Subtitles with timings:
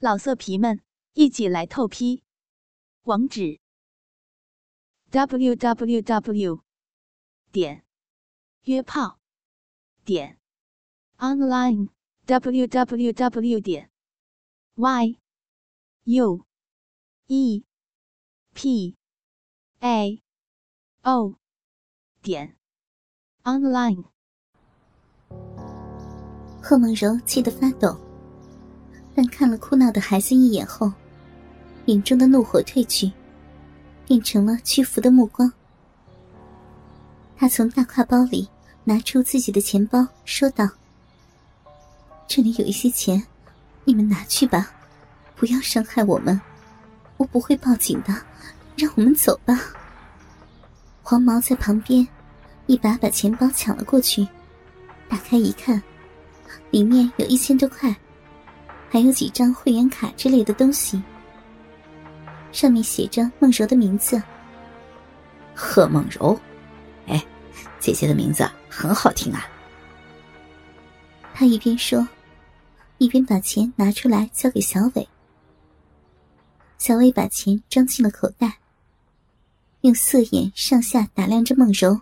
[0.00, 0.80] 老色皮们，
[1.14, 2.22] 一起来透批！
[3.02, 3.58] 网址
[5.10, 6.62] ：w w w
[7.50, 7.84] 点
[8.62, 9.18] 约炮
[10.04, 10.38] 点
[11.16, 11.88] online
[12.26, 13.90] w w w 点
[14.76, 15.18] y
[16.04, 16.46] u
[17.26, 17.64] e
[18.54, 18.96] p
[19.80, 20.22] a
[21.02, 21.34] o
[22.22, 22.56] 点
[23.42, 24.04] online。
[26.62, 28.07] 贺梦柔气得发抖。
[29.20, 30.92] 但看了哭闹的孩子一眼后，
[31.86, 33.10] 眼中的怒火褪去，
[34.06, 35.52] 变成了屈服的目光。
[37.36, 38.48] 他从大挎包里
[38.84, 40.68] 拿出自己的钱包，说道
[42.28, 43.20] ：“这里有一些钱，
[43.82, 44.70] 你们拿去吧，
[45.34, 46.40] 不要伤害我们。
[47.16, 48.14] 我不会报警的，
[48.76, 49.58] 让我们走吧。”
[51.02, 52.06] 黄毛在旁边
[52.68, 54.24] 一把把钱包抢了过去，
[55.08, 55.82] 打开一看，
[56.70, 57.92] 里面有一千多块。
[58.90, 61.02] 还有几张会员卡之类的东西，
[62.52, 64.20] 上面写着梦柔的名字。
[65.54, 66.38] 贺梦柔，
[67.06, 67.24] 哎，
[67.78, 69.46] 姐姐的名字很好听啊。
[71.34, 72.06] 他一边说，
[72.98, 75.08] 一边把钱拿出来交给小伟。
[76.78, 78.58] 小伟把钱装进了口袋，
[79.82, 82.00] 用色眼上下打量着梦柔。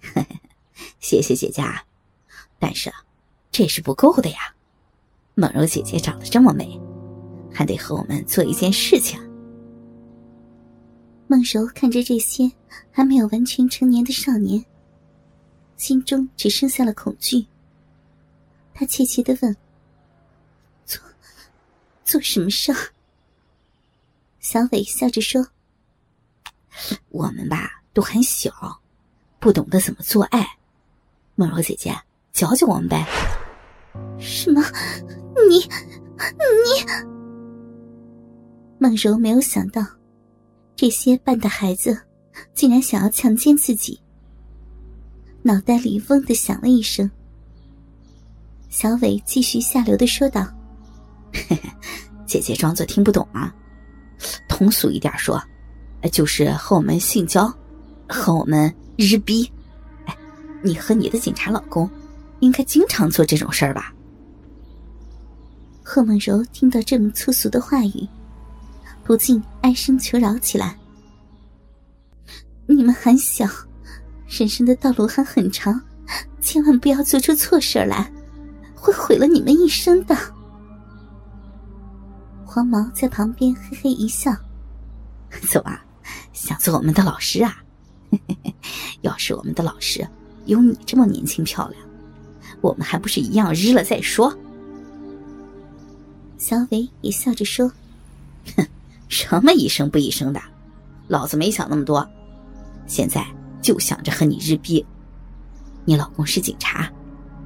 [1.00, 1.62] 谢谢姐姐，
[2.58, 2.92] 但是
[3.50, 4.54] 这是不够的呀。
[5.40, 6.78] 梦柔姐姐长得这么美，
[7.50, 9.18] 还得和我们做一件事情。
[11.26, 12.50] 梦柔看着这些
[12.90, 14.62] 还没有完全成年的少年，
[15.78, 17.46] 心中只剩下了恐惧。
[18.74, 19.56] 她怯怯的问
[20.84, 21.00] ：“做
[22.04, 22.70] 做什么事？”
[24.40, 25.46] 小伟笑着说
[27.08, 28.78] ：“我们吧都很小，
[29.38, 30.46] 不懂得怎么做爱。
[31.34, 31.96] 梦柔姐姐
[32.30, 33.06] 教教我们呗。”
[34.20, 34.62] 什么？
[35.48, 36.84] 你你？
[38.78, 39.84] 孟柔没有想到，
[40.74, 41.98] 这些半大孩子
[42.54, 44.00] 竟然想要强奸自己，
[45.42, 47.10] 脑袋里嗡的响了一声。
[48.68, 50.46] 小伟继续下流的说道
[52.26, 53.54] ：“姐姐装作听不懂啊，
[54.48, 55.42] 通俗一点说，
[56.12, 57.52] 就是和我们性交，
[58.08, 59.50] 和我们日逼。
[60.06, 60.16] 哎，
[60.62, 61.88] 你和你的警察老公。”
[62.40, 63.92] 应该经常做这种事儿吧？
[65.92, 68.08] 贺梦柔听到这么粗俗的话语，
[69.02, 70.78] 不禁哀声求饶起来
[72.68, 73.44] ：“你们还小，
[74.28, 75.82] 人生的道路还很长，
[76.40, 78.08] 千万不要做出错事来，
[78.72, 80.16] 会毁了你们一生的。”
[82.46, 84.30] 黄毛在旁边嘿嘿一笑
[85.50, 85.84] ：“走啊，
[86.32, 87.60] 想做我们的老师啊？
[89.02, 90.08] 要是我们的老师
[90.46, 91.82] 有你这么年轻漂亮。”
[92.62, 94.32] 我们还不是一样日了再说。
[96.50, 97.70] 小伟也笑着说
[98.56, 98.66] ：“哼，
[99.06, 100.42] 什么一生不一生的，
[101.06, 102.04] 老子没想那么多，
[102.88, 103.24] 现在
[103.62, 104.84] 就想着和你日逼。
[105.84, 106.90] 你老公是警察，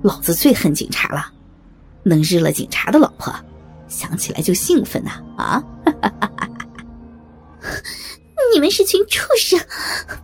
[0.01, 1.31] 老子最恨警察了，
[2.03, 3.31] 能日了警察的老婆，
[3.89, 5.23] 想起来就兴奋呐！
[5.37, 5.63] 啊，
[8.55, 9.61] 你们是群畜生，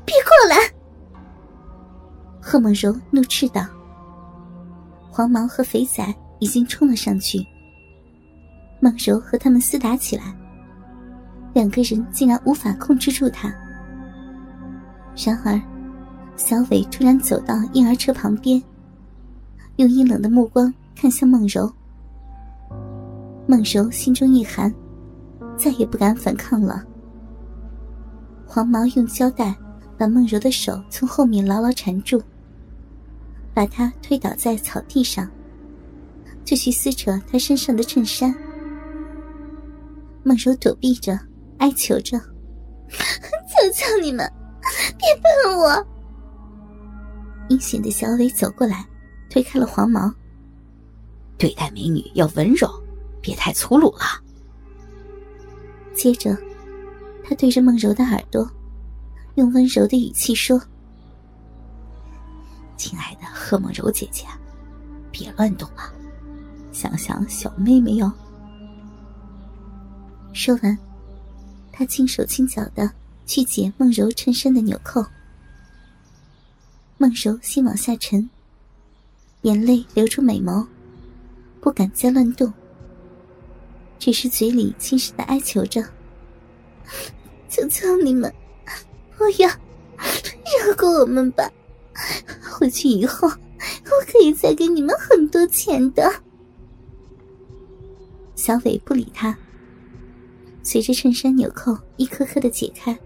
[0.07, 0.57] 别过来！”
[2.41, 3.61] 贺梦柔怒斥道。
[5.11, 6.03] 黄毛和肥仔
[6.39, 7.47] 已经冲了上去，
[8.81, 10.35] 孟柔和他们厮打起来，
[11.53, 13.55] 两个人竟然无法控制住他。
[15.25, 15.61] 然而，
[16.35, 18.63] 小伟突然走到婴儿车旁边，
[19.77, 21.71] 用阴冷的目光看向孟柔。
[23.47, 24.73] 孟柔心中一寒，
[25.57, 26.83] 再也不敢反抗了。
[28.47, 29.55] 黄毛用胶带
[29.99, 32.21] 把孟柔的手从后面牢牢缠住。
[33.53, 35.29] 把她推倒在草地上，
[36.45, 38.35] 就去撕扯她身上的衬衫。
[40.23, 41.19] 孟柔躲避着，
[41.59, 42.19] 哀求着
[42.91, 44.31] ：“求求你们，
[44.99, 45.87] 别碰我！”
[47.49, 48.87] 阴险的小伟走过来，
[49.29, 50.13] 推开了黄毛。
[51.39, 52.69] 对待美女要温柔，
[53.21, 54.05] 别太粗鲁了。
[55.95, 56.37] 接着，
[57.25, 58.49] 他对着梦柔的耳朵，
[59.37, 60.61] 用温柔的语气说。
[62.77, 64.27] 亲爱的贺梦柔姐姐，
[65.11, 65.93] 别乱动了，
[66.73, 68.11] 想想小妹妹哟。
[70.33, 70.79] 说完，
[71.73, 72.91] 他轻手轻脚的
[73.27, 75.05] 去解梦柔衬衫的纽扣。
[76.99, 78.29] 梦柔心往下沉，
[79.43, 80.67] 眼泪流出美眸，
[81.61, 82.53] 不敢再乱动，
[83.99, 85.83] 只是嘴里轻声的哀求着
[87.49, 88.33] ：“求求你们，
[89.17, 91.51] 不要饶过我们吧！”
[92.51, 96.11] 回去以后，我可以再给你们很多钱的。
[98.37, 99.37] 小伟不理他。
[100.71, 102.97] 随着衬衫纽扣一颗颗的解开，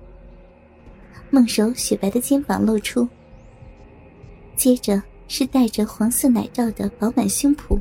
[1.31, 3.09] 梦柔雪白的肩膀露出，
[4.55, 7.81] 接着是带着黄色奶罩的饱满胸脯，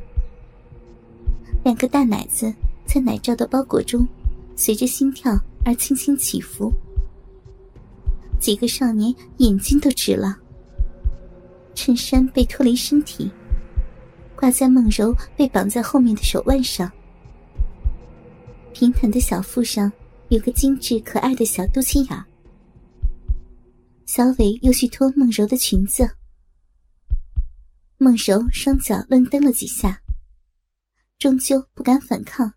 [1.62, 2.50] 两个大奶子
[2.86, 4.08] 在奶罩的包裹中，
[4.56, 6.72] 随着心跳而轻轻起伏。
[8.40, 10.34] 几个少年眼睛都直了。
[11.74, 13.30] 衬衫被脱离身体，
[14.34, 16.90] 挂在梦柔被绑在后面的手腕上。
[18.74, 19.90] 平坦的小腹上
[20.30, 22.24] 有个精致可爱的小肚脐眼。
[24.04, 26.16] 小伟又去脱梦柔的裙子，
[27.98, 30.02] 梦柔双脚乱蹬了几下，
[31.18, 32.52] 终究不敢反抗。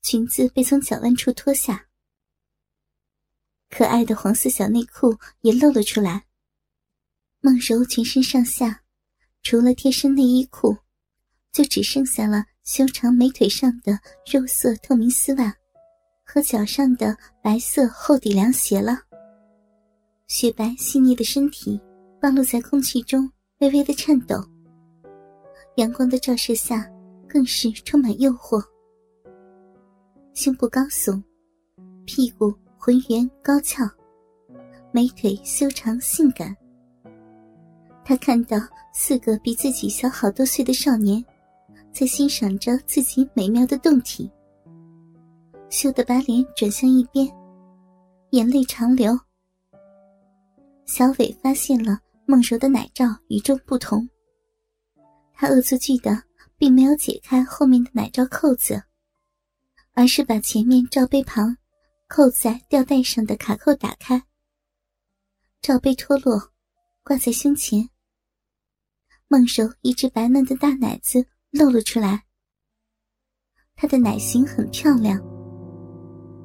[0.00, 1.88] 裙子被从脚腕处脱下，
[3.68, 6.24] 可爱的黄色小内裤也露了出来。
[7.40, 8.82] 梦柔全身上下，
[9.42, 10.78] 除了贴身内衣裤，
[11.52, 13.96] 就只剩下了修长美腿上的
[14.28, 15.54] 肉色透明丝袜，
[16.24, 18.98] 和脚上的白色厚底凉鞋了。
[20.26, 21.80] 雪白细腻的身体
[22.20, 23.30] 暴露在空气中，
[23.60, 24.44] 微微的颤抖。
[25.76, 26.90] 阳光的照射下，
[27.28, 28.60] 更是充满诱惑。
[30.34, 31.22] 胸部高耸，
[32.04, 33.88] 屁股浑圆高翘，
[34.90, 36.54] 美腿修长性感。
[38.04, 38.58] 他看到
[38.92, 41.24] 四个比自己小好多岁的少年，
[41.98, 44.30] 在欣赏着自己美妙的胴体，
[45.70, 47.26] 羞得把脸转向一边，
[48.32, 49.18] 眼泪长流。
[50.84, 54.06] 小伟发现了梦柔的奶罩与众不同，
[55.32, 56.22] 他恶作剧的
[56.58, 58.82] 并没有解开后面的奶罩扣子，
[59.94, 61.56] 而是把前面罩杯旁
[62.08, 64.22] 扣在吊带上的卡扣打开，
[65.62, 66.52] 罩杯脱落，
[67.02, 67.88] 挂在胸前。
[69.28, 72.24] 梦柔一只白嫩的大奶子露了出来，
[73.74, 75.18] 她的奶型很漂亮，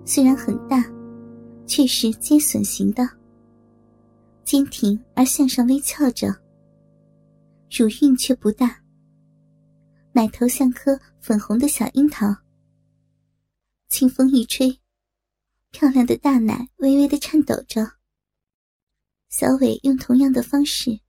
[0.05, 0.83] 虽然很大，
[1.67, 3.07] 却是尖笋型的，
[4.43, 6.27] 坚挺而向上微翘着，
[7.69, 8.81] 乳晕却不大，
[10.13, 12.35] 奶头像颗粉红的小樱桃。
[13.89, 14.79] 清风一吹，
[15.71, 17.91] 漂亮的大奶微微的颤抖着。
[19.29, 20.99] 小伟用同样的方式。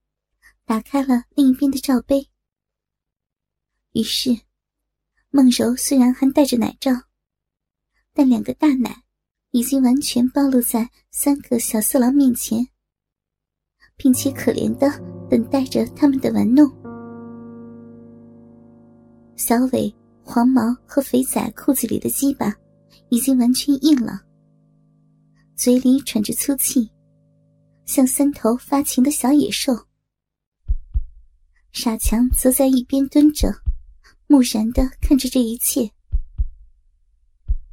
[0.65, 2.31] 打开了另一边的罩杯，
[3.93, 4.37] 于是
[5.31, 6.91] 梦柔虽然还戴着奶罩，
[8.15, 9.05] 但两个大奶
[9.51, 12.67] 已经完全暴露在三个小色狼面前，
[13.97, 14.91] 并且可怜的
[15.29, 16.71] 等待着他们的玩弄。
[19.37, 22.55] 小伟、黄毛和肥仔裤子里的鸡巴
[23.11, 24.21] 已经完全硬了，
[25.55, 26.91] 嘴里喘着粗气，
[27.85, 29.73] 像三头发情的小野兽。
[31.73, 33.51] 傻强则在一边蹲着，
[34.33, 35.93] 木然的看着这一切。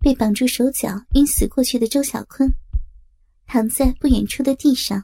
[0.02, 2.52] 被绑住手脚、晕死过去的周小坤，
[3.48, 5.02] 躺在不远处的地上。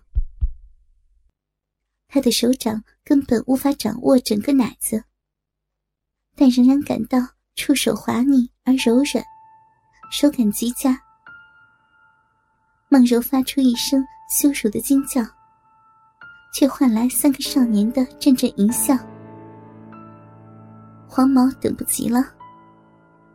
[2.10, 5.06] 他的手掌根本无法掌握整个奶子，
[6.36, 7.19] 但仍然感到
[7.56, 9.24] 触手滑腻而柔软，
[10.12, 11.01] 手感极佳。
[12.90, 15.25] 梦柔发出一声羞辱的惊叫。
[16.54, 19.15] 却换来三个少年的阵阵淫笑。
[21.16, 22.26] 黄毛等不及了，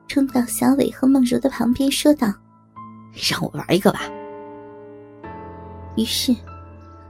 [0.07, 2.31] 冲到小伟和梦柔的旁边说道
[3.31, 4.01] ：“让我玩一个吧。”
[5.97, 6.37] 于是，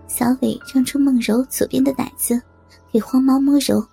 [0.07, 2.41] 小伟让出梦柔左边的奶子
[2.93, 3.85] 给黄毛摸揉，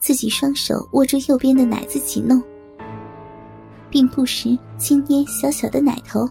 [0.00, 2.42] 自己双手握住右边的奶子挤弄，
[3.88, 6.28] 并不时轻捏小小的奶头。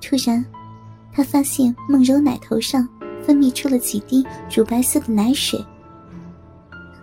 [0.00, 0.44] 突然。
[1.14, 2.88] 他发现梦柔奶头上
[3.22, 5.62] 分泌出了几滴乳白色的奶水，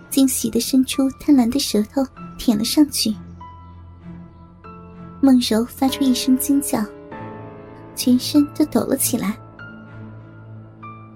[0.10, 2.06] 惊喜的伸出贪婪的舌头
[2.38, 3.14] 舔了上去。
[5.22, 6.84] 梦柔发出一声惊叫，
[7.96, 9.38] 全身都抖了起来。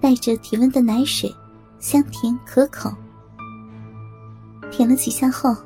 [0.00, 1.34] 带着体温的奶水，
[1.78, 2.94] 香甜可口。
[4.70, 5.56] 舔了几下后，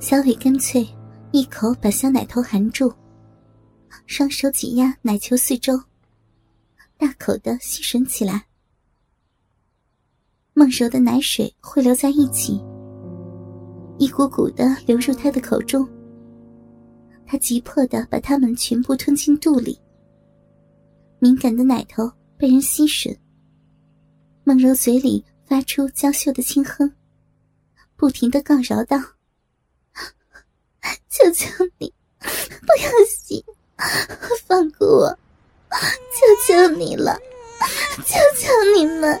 [0.00, 0.88] 小伟干脆
[1.32, 2.90] 一口把小奶头含住，
[4.06, 5.78] 双手挤压奶球四周。
[6.96, 8.45] 大口的吸吮起来，
[10.58, 12.58] 梦柔的奶水汇流在一起，
[13.98, 15.86] 一股股的流入他的口中。
[17.26, 19.78] 他急迫的把它们全部吞进肚里。
[21.18, 23.14] 敏感的奶头被人吸吮，
[24.44, 26.90] 梦柔嘴里发出娇羞的轻哼，
[27.94, 28.96] 不停的告饶道
[31.10, 31.46] ：“求求
[31.76, 33.44] 你，不要吸，
[34.46, 35.18] 放过我。”
[35.68, 37.20] 求求你了，
[38.06, 39.20] 求求你们！